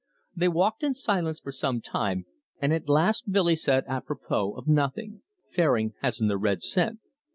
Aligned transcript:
They 0.35 0.47
walked 0.47 0.81
in 0.81 0.95
silence 0.95 1.39
for 1.39 1.51
some 1.51 1.79
time, 1.79 2.25
and 2.59 2.73
at 2.73 2.89
last 2.89 3.31
Billy 3.31 3.55
said, 3.55 3.83
'a 3.87 4.01
propos' 4.01 4.57
of 4.57 4.67
nothing: 4.67 5.21
"Fairing 5.51 5.93
hasn't 6.01 6.31
a 6.31 6.37
red 6.37 6.63
cent." 6.63 7.01